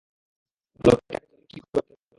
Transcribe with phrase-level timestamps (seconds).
[0.81, 2.03] লোকটাকে জমি বিক্রি করতে বললে।